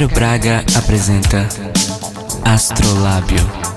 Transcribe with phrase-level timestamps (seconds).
[0.00, 1.46] Cairo Braga apresenta
[2.42, 3.69] Astrolábio.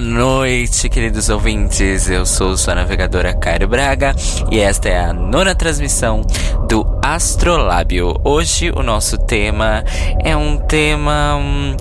[0.00, 2.08] Boa noite, queridos ouvintes.
[2.08, 4.16] Eu sou sua navegadora Cairo Braga
[4.50, 6.22] e esta é a nona transmissão
[6.66, 8.14] do Astrolábio.
[8.24, 9.84] Hoje o nosso tema
[10.24, 11.36] é um tema.
[11.36, 11.76] Hum,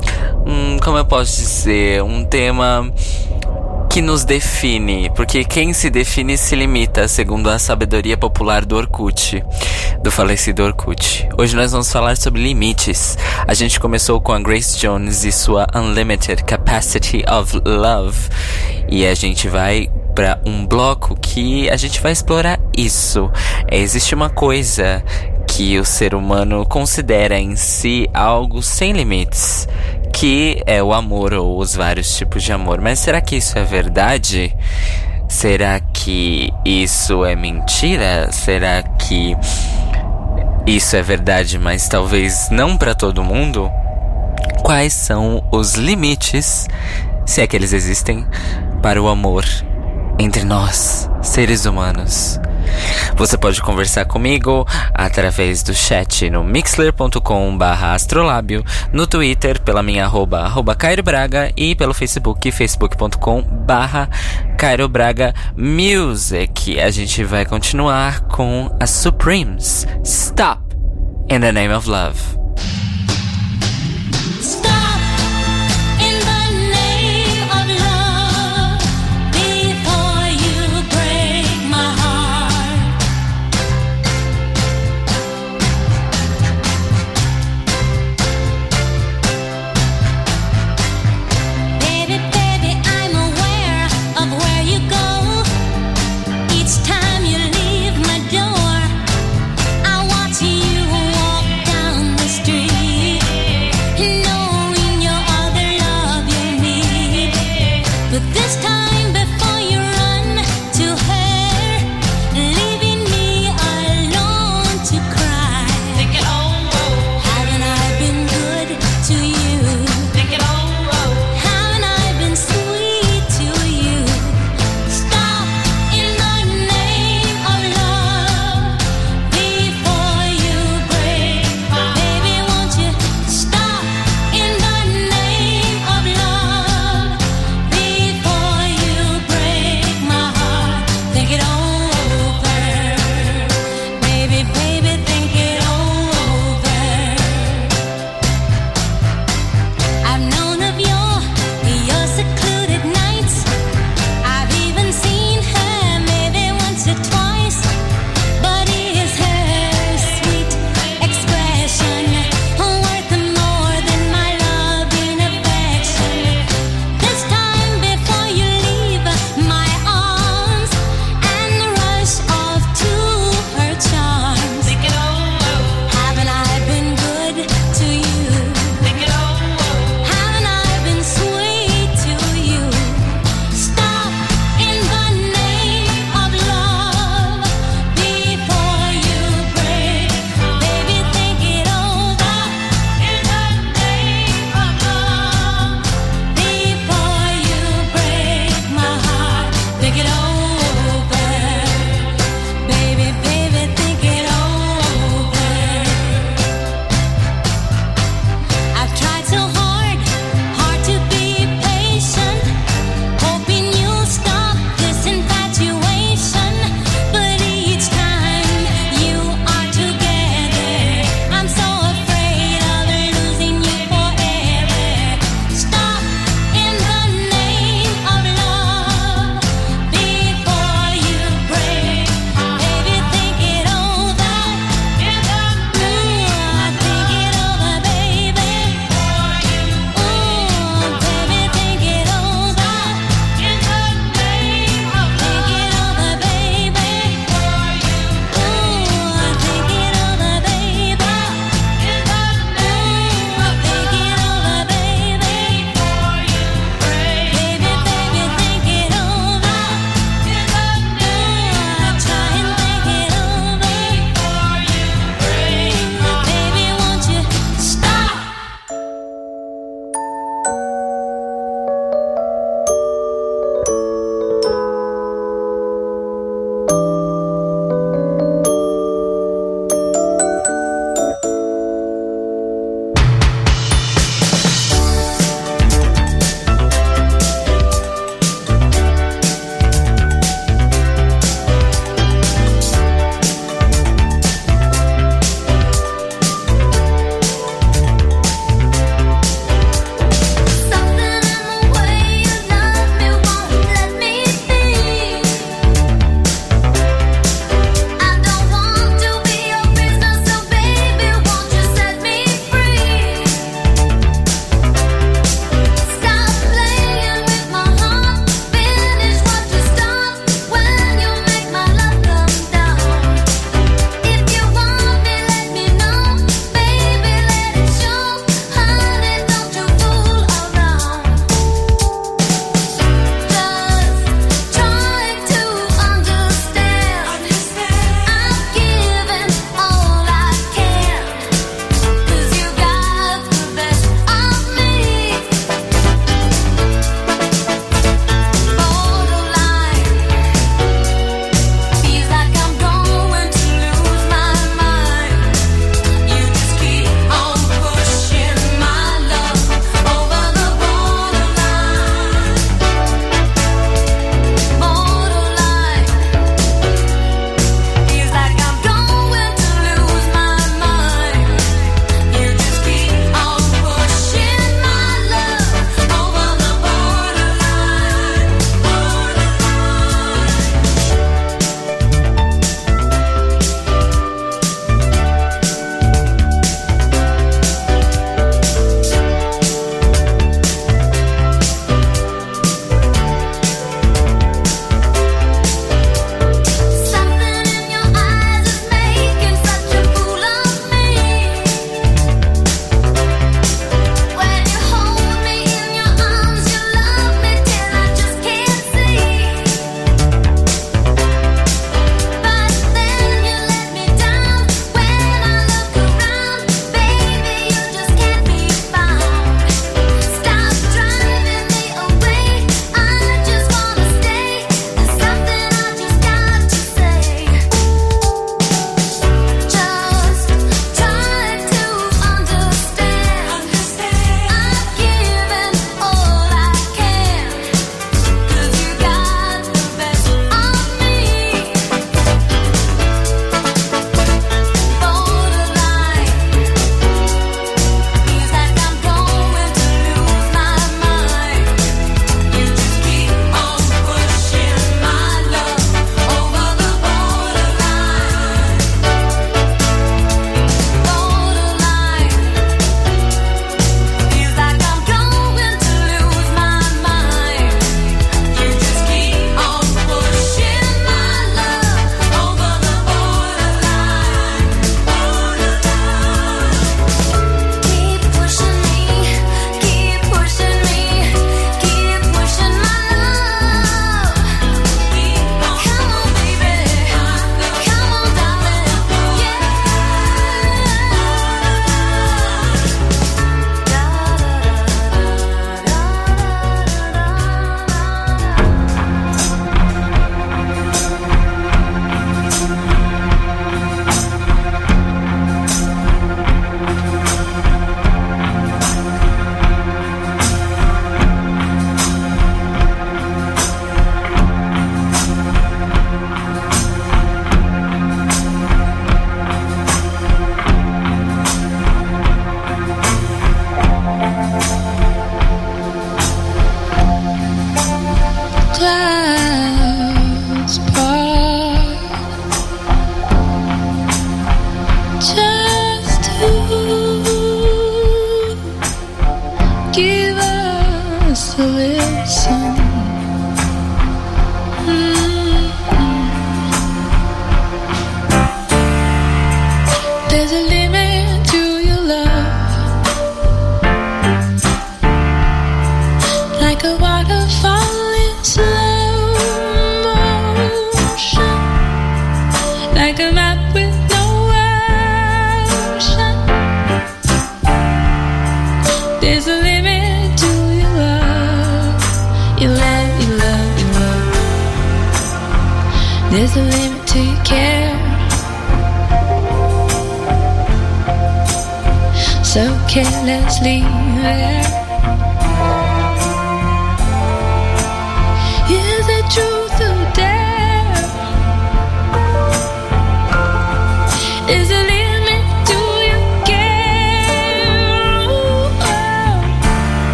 [0.45, 2.03] hum, como eu posso dizer?
[2.03, 2.91] Um tema
[3.89, 9.43] que nos define, porque quem se define se limita, segundo a sabedoria popular do Orkut,
[10.03, 11.27] do falecido Orkut.
[11.35, 13.17] Hoje nós vamos falar sobre limites.
[13.47, 18.29] A gente começou com a Grace Jones e sua Unlimited Capacity of Love,
[18.87, 23.31] e a gente vai para um bloco que a gente vai explorar isso.
[23.67, 25.03] É, existe uma coisa
[25.47, 29.67] que o ser humano considera em si algo sem limites
[30.13, 32.79] que é o amor ou os vários tipos de amor.
[32.79, 34.55] Mas será que isso é verdade?
[35.27, 38.31] Será que isso é mentira?
[38.31, 39.35] Será que
[40.67, 43.71] isso é verdade, mas talvez não para todo mundo?
[44.63, 46.67] Quais são os limites,
[47.25, 48.25] se é que eles existem,
[48.81, 49.45] para o amor
[50.19, 52.39] entre nós, seres humanos?
[53.15, 58.63] Você pode conversar comigo através do chat no mixler.com astrolábio,
[58.93, 64.09] no Twitter pela minha arroba, arroba Cairo Braga e pelo Facebook, facebook.com barra
[64.57, 66.79] Cairo Braga Music.
[66.79, 69.85] A gente vai continuar com as Supremes.
[70.03, 70.61] Stop
[71.29, 72.38] in the name of love.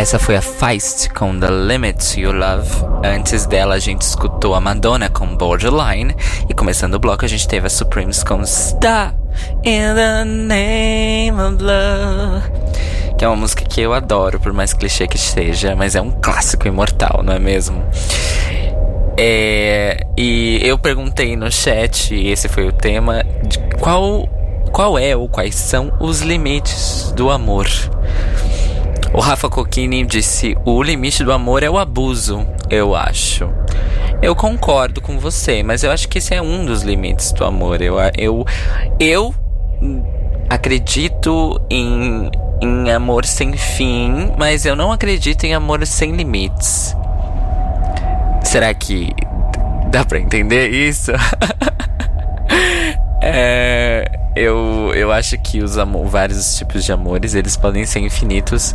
[0.00, 2.70] Essa foi a Feist com The Limit You Love.
[3.04, 6.16] Antes dela, a gente escutou a Madonna com Borderline.
[6.48, 9.14] E começando o bloco, a gente teve a Supremes com Star
[9.62, 12.50] in the Name of Love.
[13.18, 16.12] Que é uma música que eu adoro, por mais clichê que seja, mas é um
[16.12, 17.84] clássico imortal, não é mesmo?
[19.18, 24.26] É, e eu perguntei no chat, e esse foi o tema, de qual,
[24.72, 27.68] qual é ou quais são os limites do amor.
[29.12, 33.50] O Rafa Coquini disse: o limite do amor é o abuso, eu acho.
[34.22, 37.80] Eu concordo com você, mas eu acho que esse é um dos limites do amor.
[37.80, 38.46] Eu, eu,
[39.00, 39.34] eu
[40.48, 46.94] acredito em, em amor sem fim, mas eu não acredito em amor sem limites.
[48.44, 49.10] Será que
[49.90, 51.12] dá pra entender isso?
[53.22, 53.89] é,
[54.34, 58.74] eu, eu acho que os vários tipos de amores eles podem ser infinitos,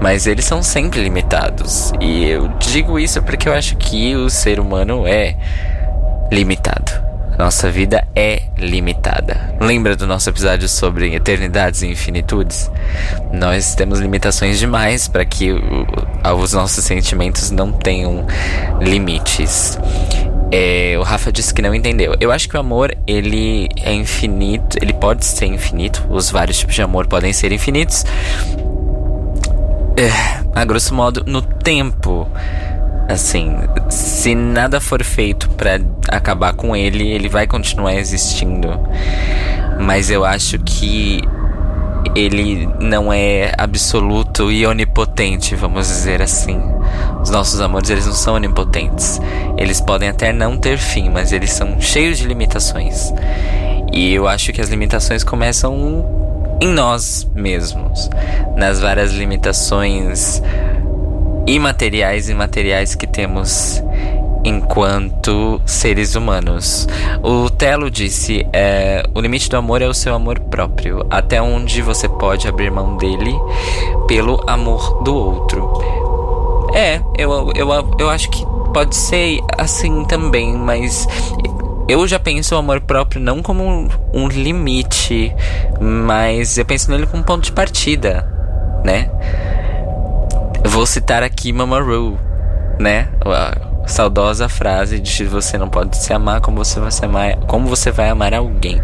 [0.00, 1.92] mas eles são sempre limitados.
[2.00, 5.36] E eu digo isso porque eu acho que o ser humano é
[6.30, 7.06] limitado.
[7.38, 9.54] Nossa vida é limitada.
[9.60, 12.70] Lembra do nosso episódio sobre eternidades e infinitudes?
[13.30, 18.26] Nós temos limitações demais para que os nossos sentimentos não tenham
[18.80, 19.78] limites.
[20.50, 22.14] É, o Rafa disse que não entendeu.
[22.20, 26.06] Eu acho que o amor ele é infinito, ele pode ser infinito.
[26.08, 28.04] Os vários tipos de amor podem ser infinitos.
[29.96, 30.10] É,
[30.54, 32.28] a grosso modo, no tempo.
[33.08, 33.56] Assim,
[33.88, 38.68] se nada for feito para acabar com ele, ele vai continuar existindo.
[39.80, 41.22] Mas eu acho que
[42.14, 46.60] ele não é absoluto e onipotente, vamos dizer assim.
[47.20, 49.20] Os nossos amores, eles não são onipotentes.
[49.56, 53.12] Eles podem até não ter fim, mas eles são cheios de limitações.
[53.92, 56.04] E eu acho que as limitações começam
[56.60, 58.08] em nós mesmos,
[58.56, 60.42] nas várias limitações
[61.46, 63.82] imateriais e materiais que temos
[64.46, 66.86] enquanto seres humanos.
[67.22, 71.82] O Telo disse: é, o limite do amor é o seu amor próprio, até onde
[71.82, 73.34] você pode abrir mão dele
[74.06, 75.70] pelo amor do outro.
[76.72, 81.08] É, eu, eu, eu acho que pode ser assim também, mas
[81.88, 85.34] eu já penso o amor próprio não como um, um limite,
[85.80, 88.30] mas eu penso nele como um ponto de partida,
[88.84, 89.10] né?
[90.64, 92.18] Vou citar aqui Mama Ru,
[92.78, 93.08] né?
[93.86, 97.90] Saudosa frase de você não pode se amar como você vai se amar, como você
[97.90, 98.82] vai amar alguém.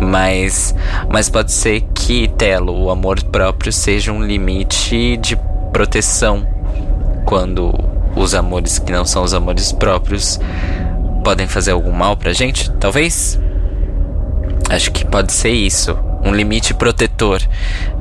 [0.00, 0.74] Mas,
[1.10, 5.36] mas pode ser que, Telo, o amor próprio seja um limite de
[5.72, 6.46] proteção
[7.24, 7.74] quando
[8.14, 10.40] os amores que não são os amores próprios
[11.24, 13.38] podem fazer algum mal pra gente, talvez?
[14.70, 17.40] Acho que pode ser isso, um limite protetor,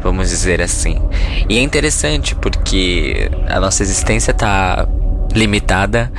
[0.01, 1.01] vamos dizer assim.
[1.49, 4.87] E é interessante porque a nossa existência tá
[5.37, 6.11] limitada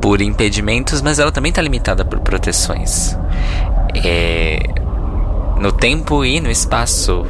[0.00, 3.16] por impedimentos, mas ela também está limitada por proteções.
[4.04, 4.58] É,
[5.58, 7.24] no tempo e no espaço,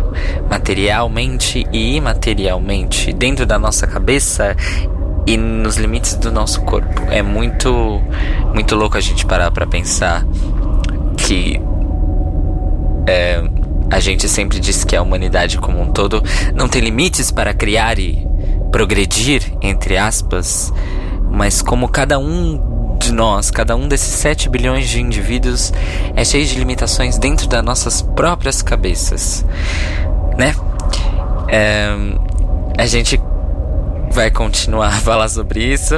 [0.51, 4.57] materialmente e imaterialmente, dentro da nossa cabeça
[5.27, 7.03] e nos limites do nosso corpo.
[7.11, 8.01] É muito,
[8.55, 10.25] muito louco a gente parar para pensar
[11.19, 11.61] que
[13.07, 13.43] é,
[13.91, 16.23] a gente sempre diz que a humanidade como um todo
[16.55, 18.27] não tem limites para criar e
[18.73, 20.73] progredir, entre aspas,
[21.33, 25.73] mas como cada um de nós, cada um desses 7 bilhões de indivíduos
[26.15, 29.45] é cheio de limitações dentro das nossas próprias cabeças,
[30.39, 30.55] né?
[31.49, 31.89] É,
[32.79, 33.21] a gente
[34.13, 35.95] vai continuar a falar sobre isso.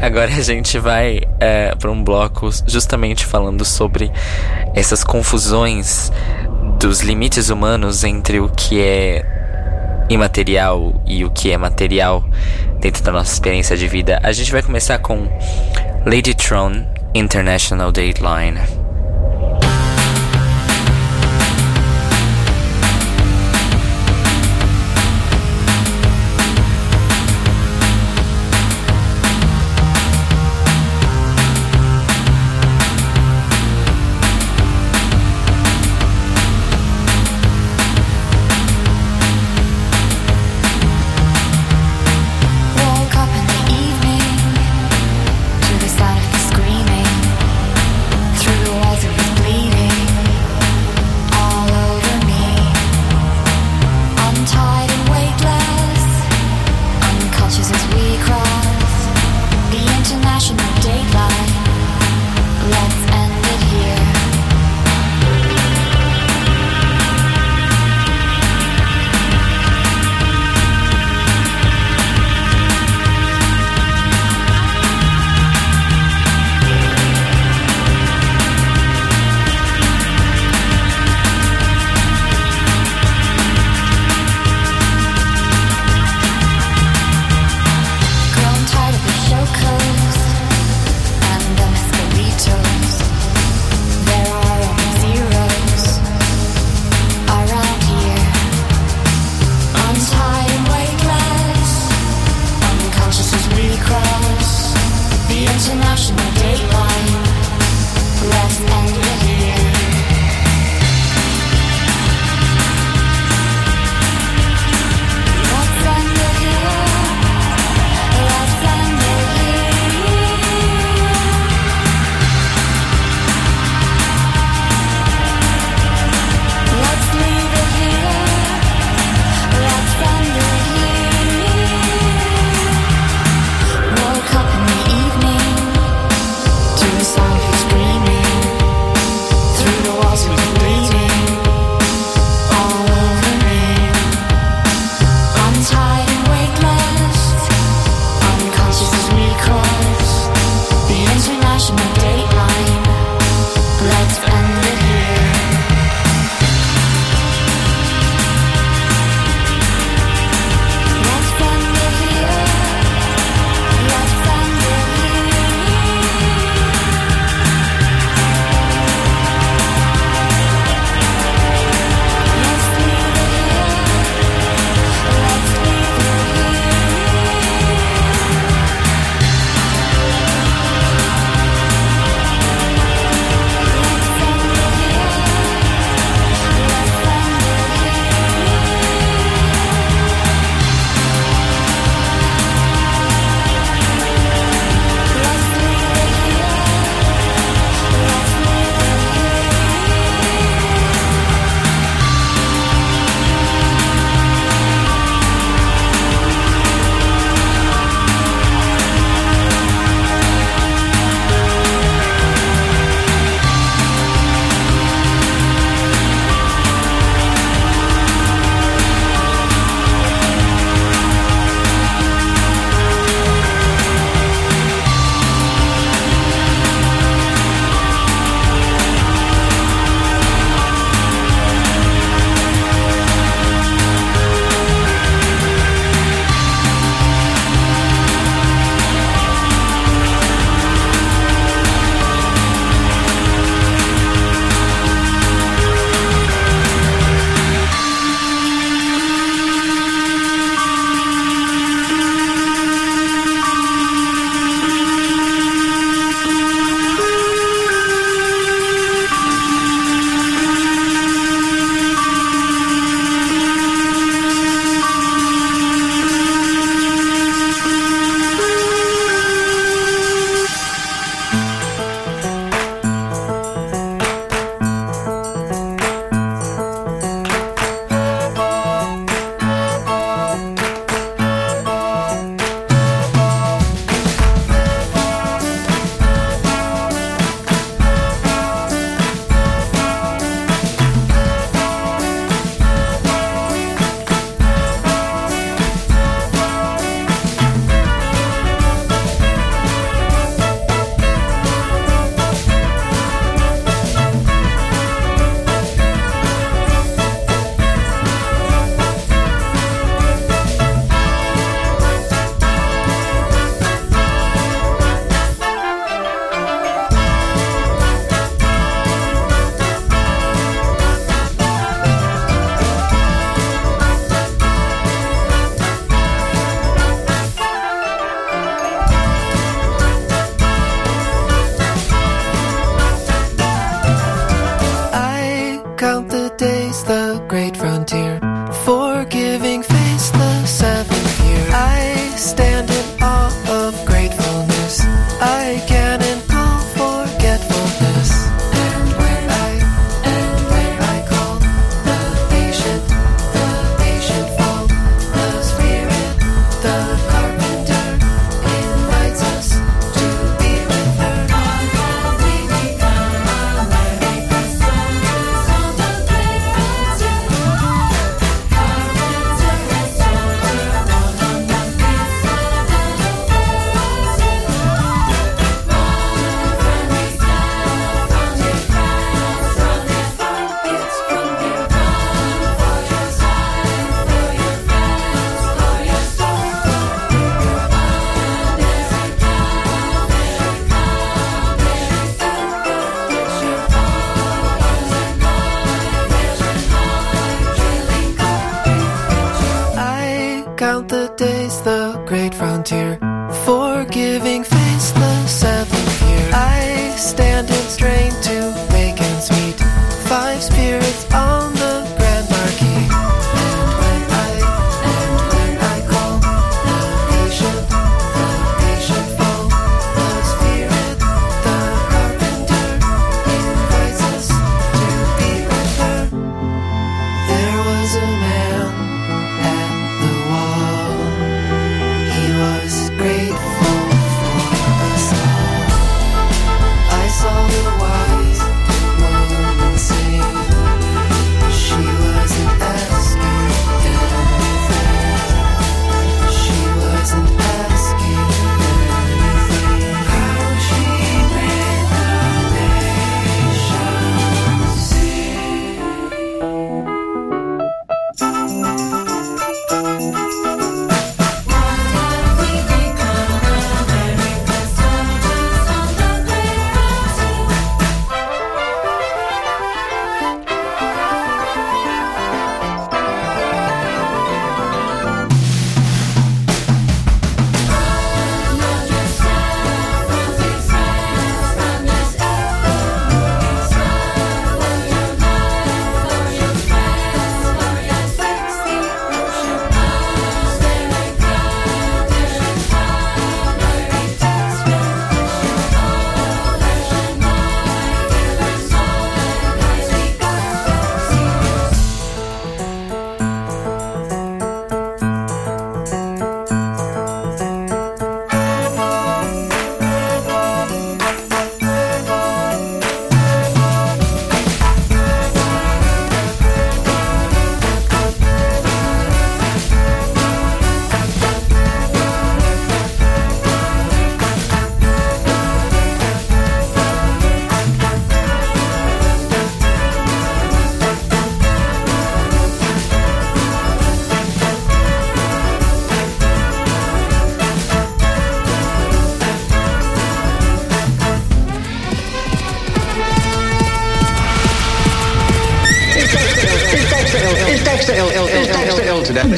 [0.00, 4.12] Agora a gente vai é, para um bloco justamente falando sobre
[4.74, 6.12] essas confusões
[6.78, 9.33] dos limites humanos entre o que é
[10.08, 12.24] imaterial e o que é material
[12.80, 14.20] dentro da nossa experiência de vida.
[14.22, 15.28] A gente vai começar com
[16.04, 18.83] Lady Tron International Dateline.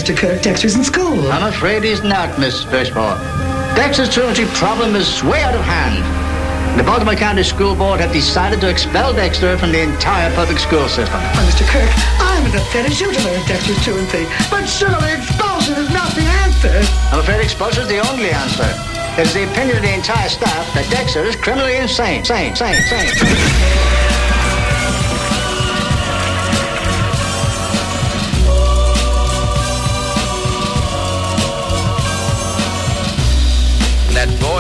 [0.07, 0.17] Mr.
[0.17, 1.33] Kirk, Dexter's in school.
[1.33, 3.19] I'm afraid he's not, Miss Birchmore.
[3.75, 5.99] Dexter's truancy problem is way out of hand.
[6.79, 10.87] The Baltimore County School Board have decided to expel Dexter from the entire public school
[10.87, 11.19] system.
[11.51, 11.67] Mr.
[11.67, 11.91] Kirk,
[12.23, 14.31] I'm as upset as you to learn Dexter's truancy.
[14.49, 16.71] But surely expulsion is not the answer.
[17.11, 18.71] I'm afraid expulsion is the only answer.
[19.19, 22.25] It is the opinion of the entire staff that Dexter is criminally insane.
[22.25, 24.16] Sane, sane, sane.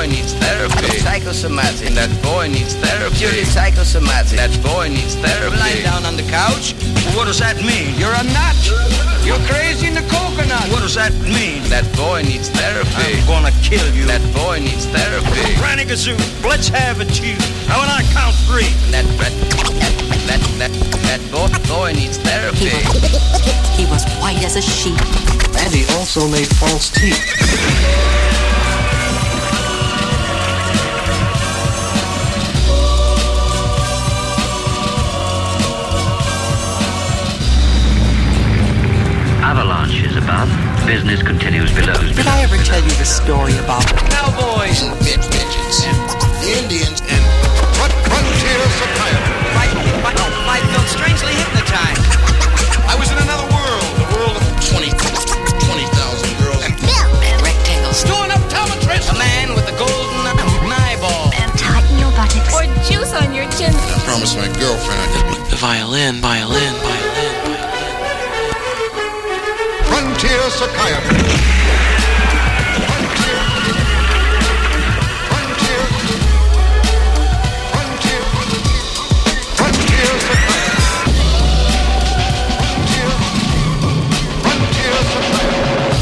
[0.06, 0.98] Boy needs therapy.
[0.98, 1.88] Psychosomatic.
[1.94, 3.16] That boy needs therapy.
[3.16, 4.38] Purely psychosomatic.
[4.38, 5.56] That boy needs therapy.
[5.56, 6.74] Lying down on the couch.
[7.16, 7.94] What does that mean?
[7.98, 8.56] You're a nut.
[9.26, 10.70] You're crazy in the coconut.
[10.70, 11.62] What does that mean?
[11.74, 13.18] That boy needs therapy.
[13.18, 14.06] I'm gonna kill you.
[14.06, 15.58] That boy needs therapy.
[15.58, 16.14] Granny Gazoo,
[16.46, 17.34] let's have a chew.
[17.66, 18.70] Now when I count three.
[18.94, 19.34] That that
[20.30, 20.72] that that
[21.10, 22.70] that boy boy needs therapy.
[23.76, 24.96] He was white as a sheet.
[25.60, 27.20] And he also made false teeth.
[40.96, 41.92] Business continues below.
[41.92, 44.80] Did I ever tell you the story about Cowboys.
[45.04, 46.00] bitch bitches and
[46.40, 47.20] the Indians and
[48.08, 49.36] frontier psychiatry.
[49.52, 50.16] Mike, Mike,
[50.48, 52.00] Mike felt strangely hypnotized.
[52.88, 56.64] I was in another world, the world of 20 20,000 girls.
[56.64, 58.00] And and rectangles?
[58.08, 59.12] Doing up optometrist.
[59.12, 61.28] A man with a golden eyeball.
[61.36, 62.48] And tighten your buttocks.
[62.56, 63.68] Or juice on your chin.
[63.68, 67.35] I promised my girlfriend I'd just The violin, violin, violin, violin.
[70.16, 71.18] Frontier psychiatry.
[72.88, 73.36] Frontier.
[75.28, 75.82] Frontier.
[77.68, 78.22] Frontier.
[79.56, 80.80] Frontier psychiatry.
[82.56, 83.10] Frontier.
[84.40, 86.00] Frontier psychiatry.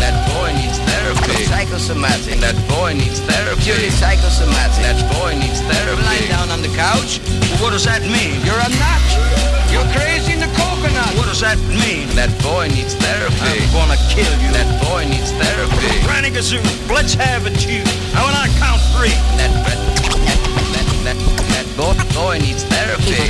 [0.00, 1.44] That boy needs therapy.
[1.44, 2.40] Psychosomatic.
[2.40, 3.62] That boy needs therapy.
[3.62, 4.82] Purely psychosomatic.
[4.82, 6.02] That boy needs therapy.
[6.02, 7.20] Lying down on the couch.
[7.60, 8.40] What does that mean?
[8.46, 9.57] You're a nut.
[9.70, 11.12] You're crazy in the coconut.
[11.16, 12.08] What does that mean?
[12.16, 13.36] That boy needs therapy.
[13.36, 14.48] I'm gonna kill you.
[14.52, 15.92] That boy needs therapy.
[16.08, 17.84] Granny Gazoo, let's have a chew.
[18.16, 19.12] Now when I count three.
[19.36, 19.78] That that
[20.24, 21.18] that that,
[21.52, 23.28] that boy boy needs therapy.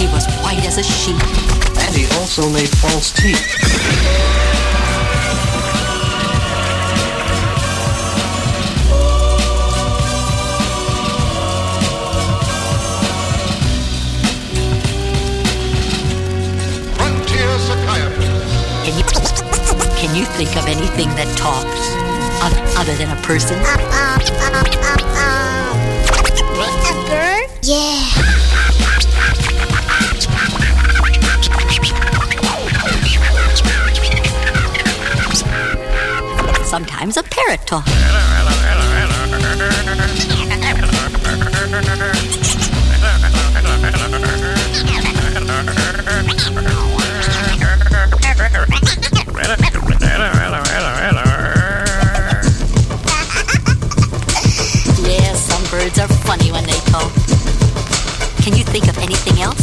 [0.00, 1.20] He was white as a sheet.
[1.78, 4.43] And he also made false teeth.
[20.94, 21.84] Thing that talks
[22.78, 23.58] other than a person?
[26.88, 27.50] A bird?
[27.62, 27.98] Yeah.
[36.64, 37.90] Sometimes a parrot talks.
[59.04, 59.53] anything else?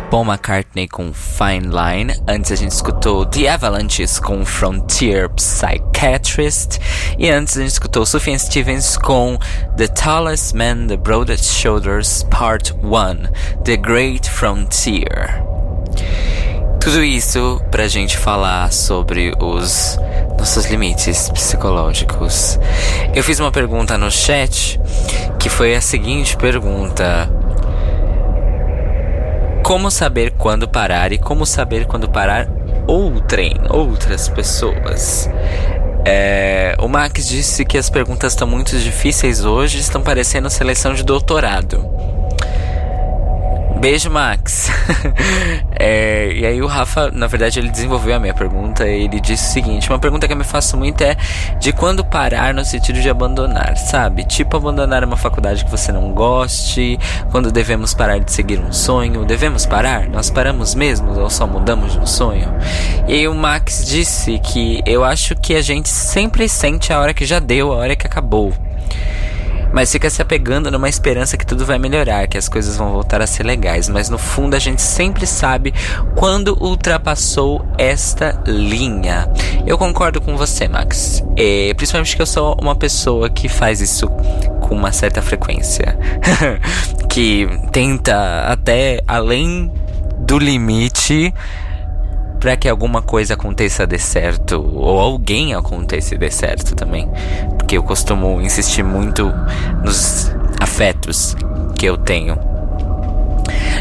[0.00, 2.14] o Paul McCartney com Fine Line.
[2.26, 6.78] Antes a gente escutou The Avalanches com Frontier Psychiatrist.
[7.18, 9.38] E antes a gente escutou Sufjan Stevens com
[9.76, 15.44] The Tallest Man, The Broadest Shoulders, Part 1 The Great Frontier.
[16.80, 19.98] Tudo isso pra gente falar sobre os
[20.38, 22.58] nossos limites psicológicos.
[23.14, 24.80] Eu fiz uma pergunta no chat
[25.38, 27.30] que foi a seguinte pergunta.
[29.62, 32.48] Como saber quando parar e como saber quando parar
[32.86, 35.28] outrem, outras pessoas.
[36.04, 41.04] É, o Max disse que as perguntas estão muito difíceis hoje, estão parecendo seleção de
[41.04, 41.88] doutorado.
[43.78, 44.70] Beijo, Max.
[45.72, 49.48] é, e aí o Rafa, na verdade, ele desenvolveu a minha pergunta e ele disse
[49.48, 51.16] o seguinte: uma pergunta que eu me faço muito é
[51.58, 54.24] de quando parar no sentido de abandonar, sabe?
[54.24, 56.98] Tipo abandonar uma faculdade que você não goste,
[57.30, 60.08] quando devemos parar de seguir um sonho, devemos parar?
[60.08, 62.48] Nós paramos mesmo ou só mudamos de um sonho?
[63.08, 67.14] E aí o Max disse que eu acho que a gente sempre sente a hora
[67.14, 68.52] que já deu, a hora que acabou
[69.72, 73.20] mas fica se apegando numa esperança que tudo vai melhorar, que as coisas vão voltar
[73.22, 73.88] a ser legais.
[73.88, 75.72] Mas no fundo a gente sempre sabe
[76.16, 79.28] quando ultrapassou esta linha.
[79.66, 81.22] Eu concordo com você, Max.
[81.36, 84.08] É, principalmente que eu sou uma pessoa que faz isso
[84.60, 85.98] com uma certa frequência.
[87.08, 89.72] que tenta até além
[90.18, 91.32] do limite
[92.40, 97.06] para que alguma coisa aconteça de certo ou alguém aconteça de certo também,
[97.58, 99.30] porque eu costumo insistir muito
[99.84, 101.36] nos afetos
[101.78, 102.38] que eu tenho.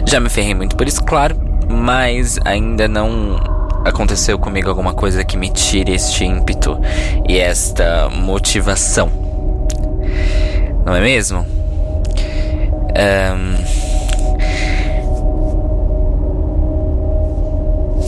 [0.06, 1.38] Já me ferrei muito por isso, claro,
[1.70, 3.40] mas ainda não
[3.86, 6.78] aconteceu comigo alguma coisa que me tire este ímpeto
[7.28, 9.10] e esta motivação.
[10.86, 11.46] Não é mesmo?
[13.00, 13.89] Um,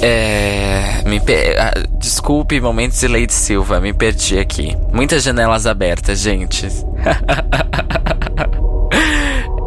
[0.01, 1.03] É.
[1.05, 1.59] Me per...
[1.59, 4.75] ah, Desculpe, momentos de Leite Silva, me perdi aqui.
[4.91, 6.67] Muitas janelas abertas, gente.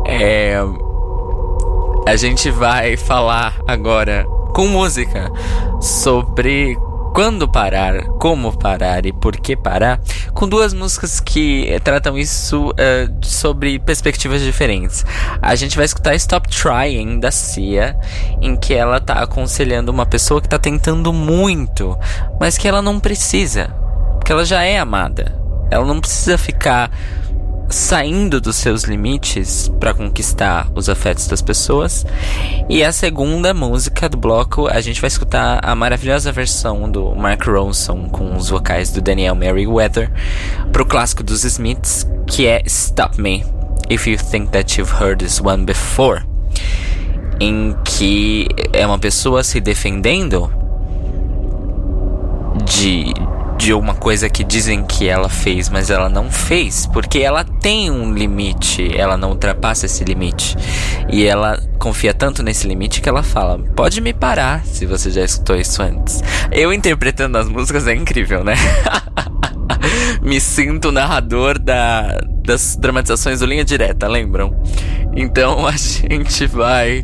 [0.06, 0.56] é.
[2.06, 5.30] A gente vai falar agora com música
[5.80, 6.76] sobre
[7.14, 10.00] quando parar, como parar e por que parar,
[10.34, 15.06] com duas músicas que eh, tratam isso uh, sobre perspectivas diferentes.
[15.40, 17.96] A gente vai escutar Stop Trying da Cia,
[18.42, 21.96] em que ela tá aconselhando uma pessoa que tá tentando muito,
[22.40, 23.68] mas que ela não precisa,
[24.16, 25.38] porque ela já é amada.
[25.70, 26.90] Ela não precisa ficar
[27.68, 32.06] saindo dos seus limites para conquistar os afetos das pessoas.
[32.68, 37.46] E a segunda música do bloco, a gente vai escutar a maravilhosa versão do Mark
[37.46, 40.10] Ronson com os vocais do Daniel Merriweather
[40.72, 43.44] pro clássico dos Smiths, que é Stop Me
[43.90, 46.22] If You Think That You've Heard This One Before.
[47.40, 50.50] Em que é uma pessoa se defendendo
[52.64, 53.12] de,
[53.64, 57.90] de uma coisa que dizem que ela fez, mas ela não fez, porque ela tem
[57.90, 60.54] um limite, ela não ultrapassa esse limite.
[61.10, 65.24] E ela confia tanto nesse limite que ela fala: pode me parar se você já
[65.24, 66.22] escutou isso antes.
[66.52, 68.54] Eu interpretando as músicas é incrível, né?
[70.20, 74.62] me sinto narrador da, das dramatizações do Linha Direta, lembram?
[75.16, 77.02] Então a gente vai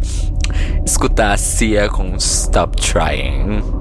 [0.85, 3.80] escutar a Cia com Stop Trying.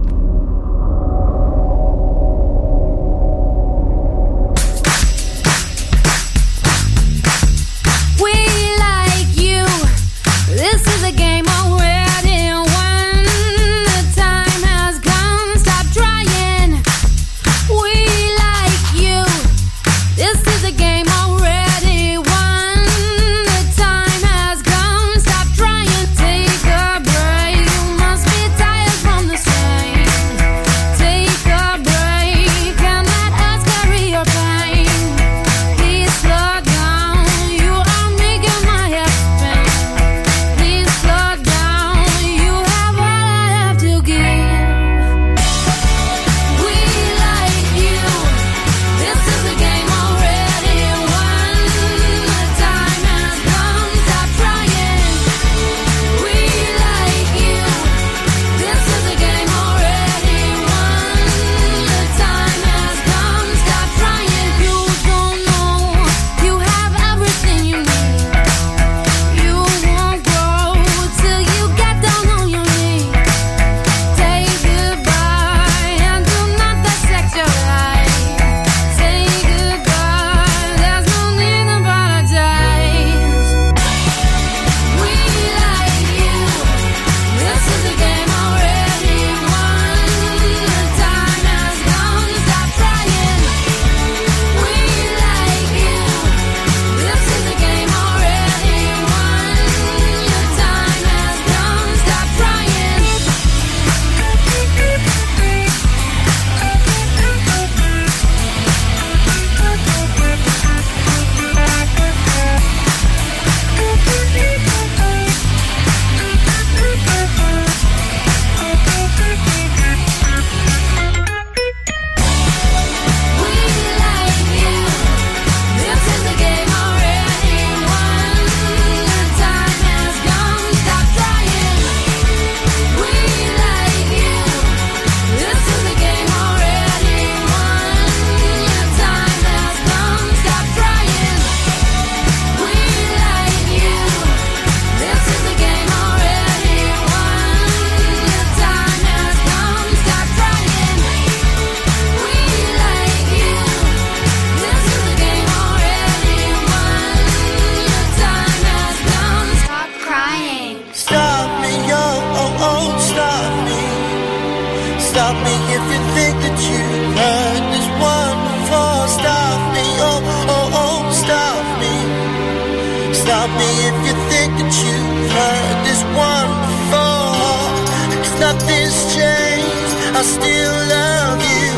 [173.40, 177.72] Stop me if you think that you've heard this one before.
[178.20, 179.92] Cause nothing's changed.
[180.12, 181.72] I still love you.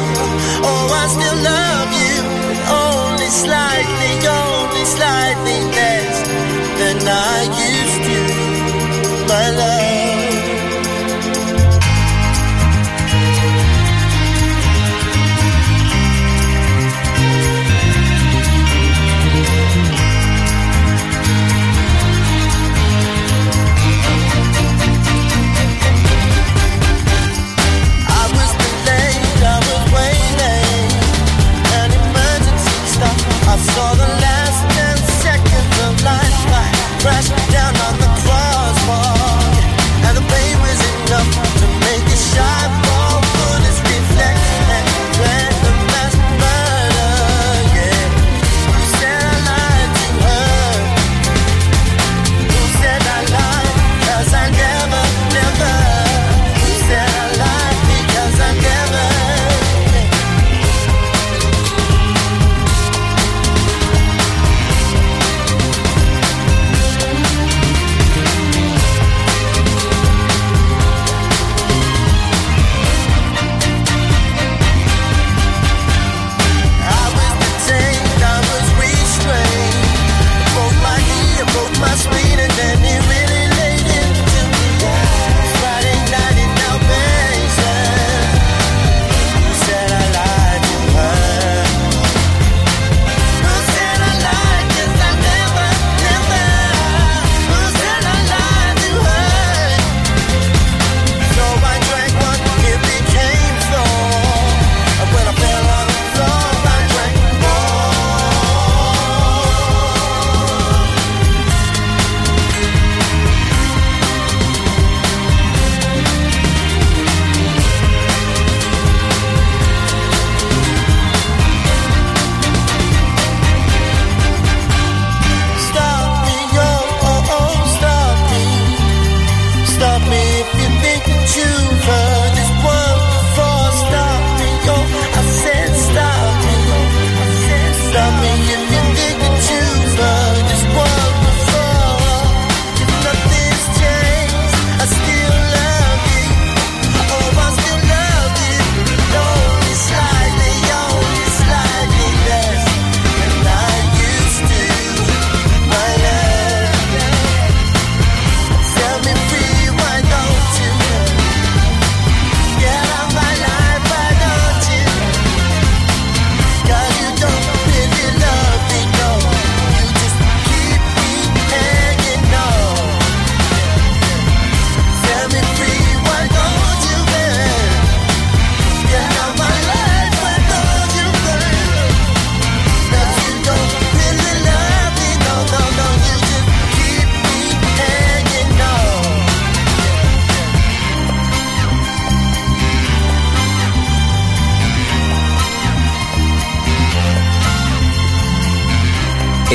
[0.65, 2.17] Oh, I still love you.
[2.65, 4.11] Only slightly,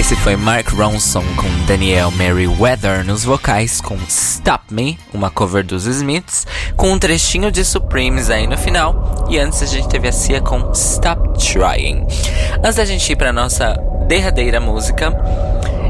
[0.07, 5.85] Esse foi Mark Ronson com Daniel Merriweather nos vocais com Stop Me, uma cover dos
[5.85, 6.47] Smiths,
[6.77, 9.27] com um trechinho de Supremes aí no final.
[9.29, 12.07] E antes a gente teve a Cia com Stop Trying.
[12.59, 13.75] Antes da gente ir para nossa
[14.07, 15.13] derradeira música,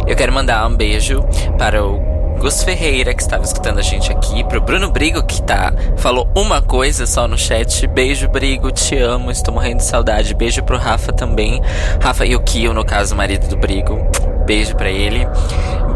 [0.07, 1.23] eu quero mandar um beijo
[1.59, 5.73] para o Gus Ferreira, que estava escutando a gente aqui, pro Bruno Brigo, que tá,
[5.97, 7.87] falou uma coisa só no chat.
[7.87, 10.35] Beijo, Brigo, te amo, estou morrendo de saudade.
[10.35, 11.61] Beijo pro Rafa também.
[12.01, 13.99] Rafa Yukio, no caso, marido do Brigo.
[14.47, 15.27] Beijo pra ele.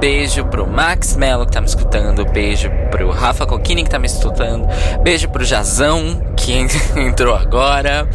[0.01, 2.24] Beijo pro Max Mello, que tá me escutando.
[2.24, 4.66] Beijo pro Rafa Coquini, que tá me escutando.
[5.03, 6.53] Beijo pro Jazão, que
[6.99, 8.09] entrou agora.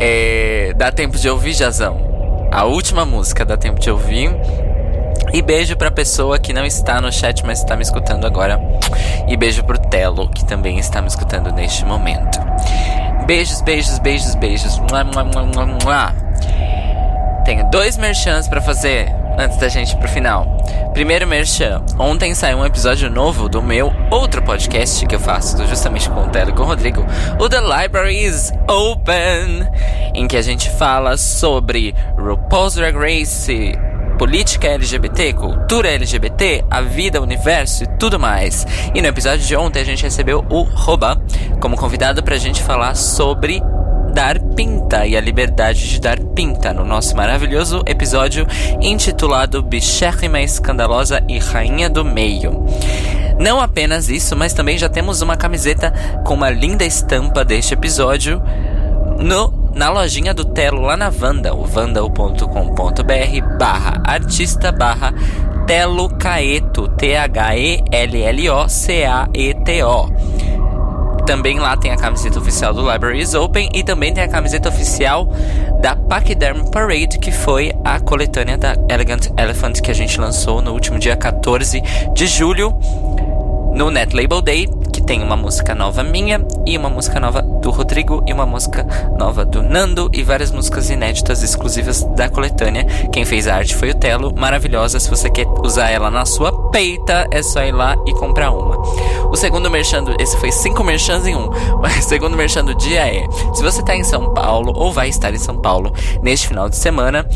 [0.00, 2.48] É, dá tempo de ouvir, Jazão?
[2.50, 4.30] A última música dá tempo de ouvir.
[5.32, 8.60] E beijo pra pessoa que não está no chat, mas está me escutando agora.
[9.28, 12.38] E beijo pro Telo, que também está me escutando neste momento.
[13.26, 14.78] Beijos, beijos, beijos, beijos.
[14.78, 16.14] Mua, mua, mua, mua.
[17.44, 20.46] Tenho dois merchans pra fazer antes da gente ir pro final.
[20.92, 21.82] Primeiro merchan.
[21.98, 26.28] Ontem saiu um episódio novo do meu outro podcast que eu faço justamente com o
[26.28, 27.04] Telo e com o Rodrigo.
[27.38, 29.68] O The Library is Open.
[30.14, 33.76] Em que a gente fala sobre RuPaul's Drag Race
[34.18, 38.66] política LGBT, cultura LGBT, a vida, o universo e tudo mais.
[38.94, 41.20] E no episódio de ontem a gente recebeu o Roba
[41.60, 43.62] como convidado pra gente falar sobre
[44.12, 48.46] dar pinta e a liberdade de dar pinta no nosso maravilhoso episódio
[48.80, 52.64] intitulado Bichérrima Escandalosa e Rainha do Meio.
[53.38, 55.92] Não apenas isso, mas também já temos uma camiseta
[56.24, 58.42] com uma linda estampa deste episódio
[59.18, 65.12] no na lojinha do Telo lá na Vandal, vandal.com.br barra artista barra
[65.66, 67.26] Telo Caeto, T-H-E-L-L-O-C-A-E-T-O.
[71.26, 75.30] Também lá tem a camiseta oficial do Libraries Open e também tem a camiseta oficial
[75.82, 80.72] da Pachyderm Parade, que foi a coletânea da Elegant Elephant que a gente lançou no
[80.72, 81.82] último dia 14
[82.14, 82.74] de julho
[83.74, 84.66] no Net Label Day,
[85.06, 88.84] tem uma música nova minha e uma música nova do Rodrigo e uma música
[89.16, 92.84] nova do Nando e várias músicas inéditas exclusivas da coletânea.
[93.12, 94.98] Quem fez a arte foi o Telo, maravilhosa.
[94.98, 98.76] Se você quer usar ela na sua peita, é só ir lá e comprar uma.
[99.30, 101.50] O segundo merchando, esse foi cinco merchans em um.
[101.86, 105.32] O segundo merchan do dia é: se você tá em São Paulo ou vai estar
[105.34, 105.92] em São Paulo
[106.22, 107.26] neste final de semana,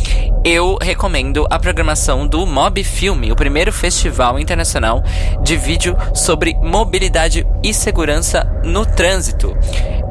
[0.45, 5.03] eu recomendo a programação do Mob Filme, o primeiro festival internacional
[5.43, 9.57] de vídeo sobre mobilidade e segurança no trânsito.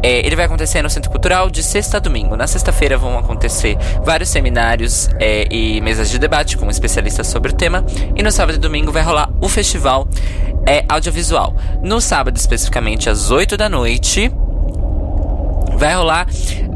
[0.02, 2.38] É, ele vai acontecer no Centro Cultural de sexta a domingo.
[2.38, 7.56] Na sexta-feira vão acontecer vários seminários é, e mesas de debate com especialistas sobre o
[7.56, 7.84] tema.
[8.16, 10.08] E no sábado e domingo vai rolar o festival
[10.66, 11.56] é, audiovisual.
[11.82, 14.32] No sábado, especificamente às 8 da noite,
[15.78, 16.28] vai rolar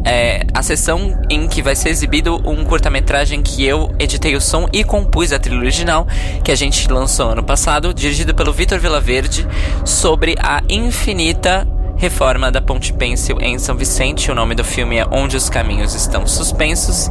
[0.06, 4.68] é, a sessão em que vai ser exibido um curta-metragem que eu editei o som
[4.72, 6.08] e compus a trilha original,
[6.44, 9.48] que a gente lançou ano passado, dirigido pelo Vitor Vilaverde,
[9.86, 11.68] sobre a infinita
[11.98, 14.32] reforma da Ponte Pêncil em São Vicente.
[14.32, 17.10] O nome do filme é Onde os Caminhos Estão Suspensos.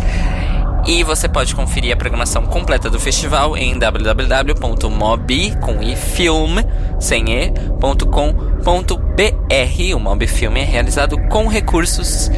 [0.86, 6.56] E você pode conferir a programação completa do festival em www.mob com i film
[6.98, 8.32] sem e, ponto com,
[8.64, 9.94] ponto br.
[9.94, 12.30] O Mob Filme é realizado com recursos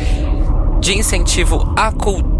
[0.80, 2.33] de incentivo à cultura.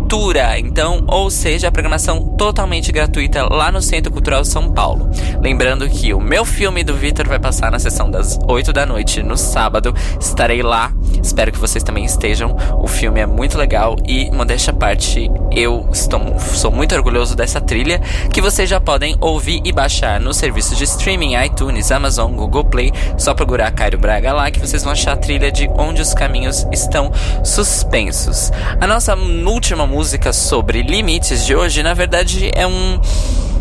[0.58, 5.10] Então, ou seja, a programação totalmente gratuita lá no Centro Cultural São Paulo.
[5.40, 9.24] Lembrando que o meu filme do Vitor vai passar na sessão das 8 da noite
[9.24, 9.92] no sábado.
[10.20, 10.92] Estarei lá.
[11.20, 12.56] Espero que vocês também estejam.
[12.78, 17.60] O filme é muito legal e, modéstia à parte, eu estou, sou muito orgulhoso dessa
[17.60, 18.00] trilha
[18.32, 22.92] que vocês já podem ouvir e baixar no serviço de streaming iTunes, Amazon, Google Play.
[23.16, 26.66] Só procurar Cairo Braga lá que vocês vão achar a trilha de Onde os Caminhos
[26.72, 27.12] Estão
[27.44, 28.50] Suspensos.
[28.80, 33.00] A nossa última música sobre limites de hoje, na verdade, é um.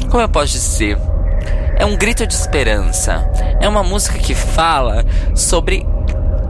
[0.10, 0.98] Como eu posso dizer?
[1.76, 3.30] É um grito de esperança.
[3.62, 5.06] É uma música que fala
[5.36, 5.86] sobre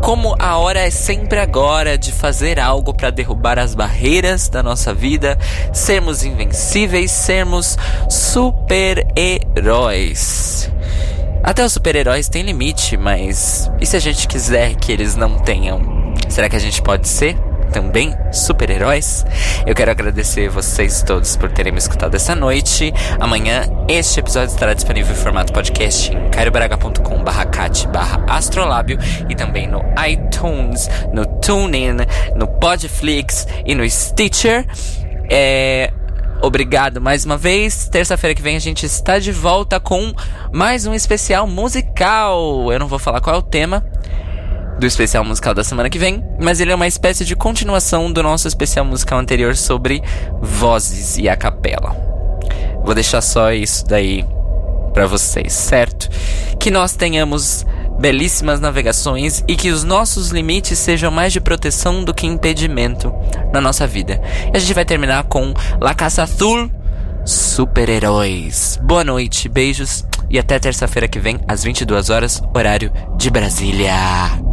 [0.02, 4.94] como a hora é sempre agora de fazer algo para derrubar as barreiras da nossa
[4.94, 5.38] vida,
[5.74, 7.78] sermos invencíveis, sermos
[8.10, 10.72] super-heróis.
[11.44, 16.14] Até os super-heróis têm limite, mas e se a gente quiser que eles não tenham?
[16.30, 17.38] Será que a gente pode ser?
[17.74, 19.26] também super-heróis.
[19.66, 22.94] Eu quero agradecer vocês todos por terem me escutado essa noite.
[23.20, 29.36] Amanhã este episódio estará disponível em formato podcast em cairobraga.com barra cat barra astrolábio e
[29.36, 31.98] também no iTunes, no TuneIn,
[32.36, 34.66] no Podflix e no Stitcher.
[35.30, 35.92] É...
[36.44, 37.88] Obrigado mais uma vez.
[37.88, 40.14] Terça-feira que vem a gente está de volta com
[40.52, 42.70] mais um especial musical.
[42.70, 43.82] Eu não vou falar qual é o tema,
[44.78, 48.22] do especial musical da semana que vem, mas ele é uma espécie de continuação do
[48.22, 50.04] nosso especial musical anterior sobre
[50.42, 51.96] vozes e a capela.
[52.84, 54.26] Vou deixar só isso daí
[54.94, 56.10] para vocês, certo?
[56.60, 57.66] Que nós tenhamos
[58.00, 63.14] belíssimas navegações e que os nossos limites sejam mais de proteção do que impedimento
[63.54, 64.22] na nossa vida.
[64.54, 66.70] E a gente vai terminar com La Caça Azul
[67.26, 68.80] Super-heróis.
[68.84, 74.53] Boa noite, beijos e até terça-feira que vem às 22 horas, horário de Brasília.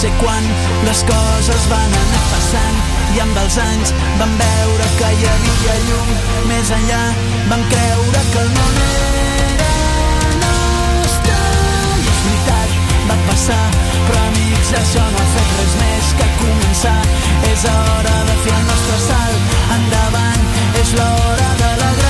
[0.00, 0.44] Sé quan,
[0.86, 2.76] les coses van anar passant
[3.12, 6.12] i amb els anys vam veure que hi havia llum.
[6.48, 7.00] Més enllà,
[7.50, 9.74] vam creure que el món era
[10.44, 11.36] nostre.
[12.00, 12.78] I és veritat,
[13.10, 13.62] va passar
[14.06, 16.98] però amics això no ha fet res més que començar.
[17.50, 20.48] És hora de fer el nostre salt endavant,
[20.84, 22.09] és l'hora de la gran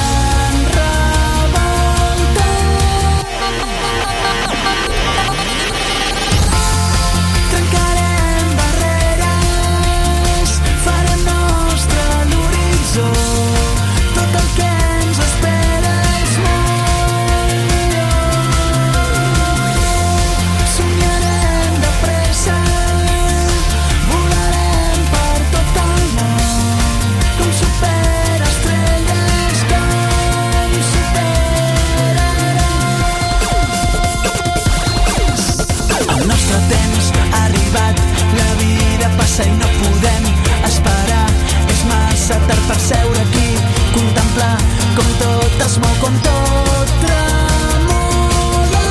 [39.41, 40.24] massa i no podem
[40.64, 41.28] esperar.
[41.68, 43.57] És massa tard per seure aquí,
[43.95, 44.57] contemplar
[44.97, 48.84] com tot es mou, com tot tremola.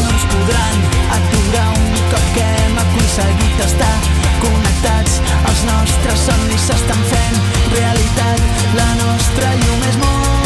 [0.00, 0.78] No ens podran
[1.18, 3.96] aturar un cop que hem aconseguit estar
[4.42, 5.20] connectats.
[5.50, 7.36] Els nostres somnis s'estan fent
[7.76, 8.48] realitat,
[8.80, 10.43] la nostra llum és molt